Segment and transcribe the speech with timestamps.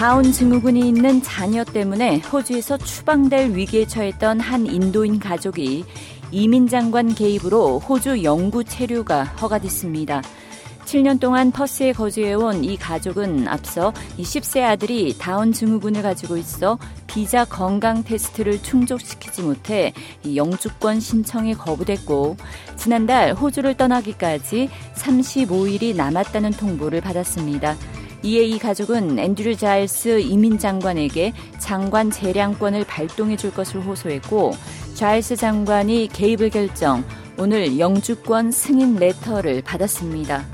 [0.00, 5.84] 다운 증후군이 있는 자녀 때문에 호주에서 추방될 위기에 처했던 한 인도인 가족이
[6.30, 10.22] 이민 장관 개입으로 호주 영구 체류가 허가됐습니다.
[10.86, 18.02] 7년 동안 퍼스에 거주해온 이 가족은 앞서 10세 아들이 다운 증후군을 가지고 있어 비자 건강
[18.02, 19.92] 테스트를 충족시키지 못해
[20.34, 22.38] 영주권 신청이 거부됐고
[22.76, 27.76] 지난달 호주를 떠나기까지 35일이 남았다는 통보를 받았습니다.
[28.22, 34.52] 이에 이 가족은 앤드류 자일스 이민 장관에게 장관 재량권을 발동해 줄 것을 호소했고
[34.94, 37.02] 자일스 장관이 개입을 결정
[37.38, 40.44] 오늘 영주권 승인 레터를 받았습니다.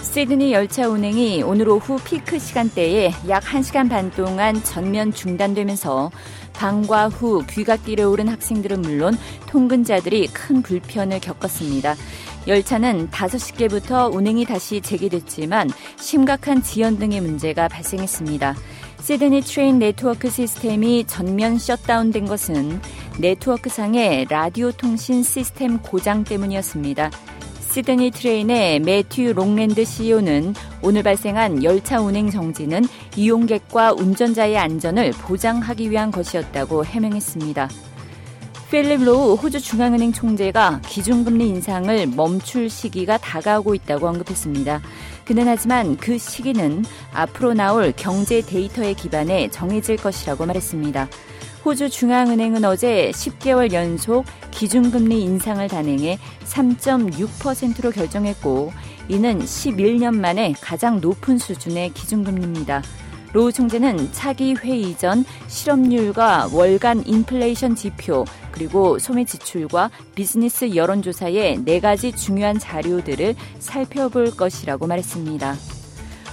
[0.00, 6.10] 시드니 열차 운행이 오늘 오후 피크 시간대에 약 1시간 반 동안 전면 중단되면서
[6.54, 11.94] 방과 후 귀갓길에 오른 학생들은 물론 통근자들이 큰 불편을 겪었습니다.
[12.46, 18.54] 열차는 5시께부터 운행이 다시 재개됐지만 심각한 지연 등의 문제가 발생했습니다.
[19.02, 22.80] 시드니 트레인 네트워크 시스템이 전면 셧다운된 것은
[23.18, 27.10] 네트워크상의 라디오 통신 시스템 고장 때문이었습니다.
[27.70, 32.84] 시드니 트레인의 매튜 롱랜드 CEO는 오늘 발생한 열차 운행 정지는
[33.16, 37.68] 이용객과 운전자의 안전을 보장하기 위한 것이었다고 해명했습니다.
[38.70, 44.80] 필립 로우 호주 중앙은행 총재가 기준금리 인상을 멈출 시기가 다가오고 있다고 언급했습니다.
[45.24, 51.08] 그는 하지만 그 시기는 앞으로 나올 경제 데이터에 기반해 정해질 것이라고 말했습니다.
[51.64, 58.72] 호주 중앙은행은 어제 10개월 연속 기준금리 인상을 단행해 3.6%로 결정했고
[59.08, 62.82] 이는 11년 만에 가장 높은 수준의 기준금리입니다.
[63.32, 71.80] 로우 총재는 차기 회의 전 실업률과 월간 인플레이션 지표 그리고 소매 지출과 비즈니스 여론조사의 네
[71.80, 75.54] 가지 중요한 자료들을 살펴볼 것이라고 말했습니다.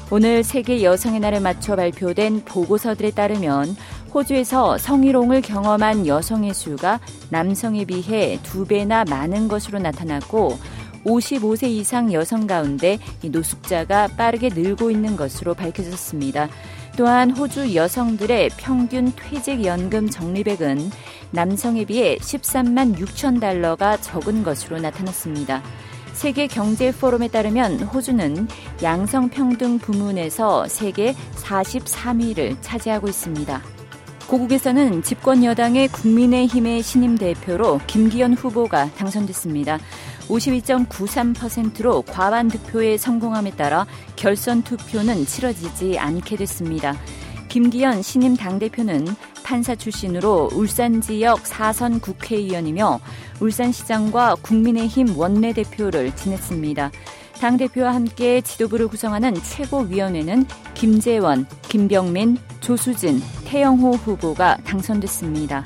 [0.09, 3.75] 오늘 세계 여성의 날에 맞춰 발표된 보고서들에 따르면
[4.13, 6.99] 호주에서 성희롱을 경험한 여성의 수가
[7.29, 10.57] 남성에 비해 두 배나 많은 것으로 나타났고
[11.05, 16.49] 55세 이상 여성 가운데 노숙자가 빠르게 늘고 있는 것으로 밝혀졌습니다.
[16.97, 20.89] 또한 호주 여성들의 평균 퇴직연금 적립액은
[21.29, 25.61] 남성에 비해 13만 6천 달러가 적은 것으로 나타났습니다.
[26.13, 28.47] 세계 경제 포럼에 따르면 호주는
[28.81, 33.61] 양성평등 부문에서 세계 43위를 차지하고 있습니다.
[34.27, 39.77] 고국에서는 집권 여당의 국민의힘의 신임 대표로 김기현 후보가 당선됐습니다.
[40.27, 46.95] 52.93%로 과반 득표에 성공함에 따라 결선 투표는 치러지지 않게 됐습니다.
[47.47, 49.07] 김기현 신임 당대표는
[49.43, 52.99] 판사 출신으로 울산 지역 4선 국회의원이며
[53.39, 56.91] 울산시장과 국민의힘 원내대표를 지냈습니다.
[57.39, 65.65] 당대표와 함께 지도부를 구성하는 최고위원회는 김재원, 김병민, 조수진, 태영호 후보가 당선됐습니다.